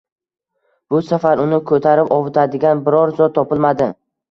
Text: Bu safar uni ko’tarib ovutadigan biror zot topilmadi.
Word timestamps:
Bu 0.93 1.01
safar 1.09 1.43
uni 1.43 1.59
ko’tarib 1.73 2.11
ovutadigan 2.17 2.83
biror 2.91 3.17
zot 3.23 3.39
topilmadi. 3.39 3.93